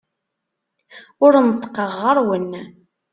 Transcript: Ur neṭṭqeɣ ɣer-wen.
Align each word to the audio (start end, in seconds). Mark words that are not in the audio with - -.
Ur 1.25 1.33
neṭṭqeɣ 1.45 1.91
ɣer-wen. 2.01 2.51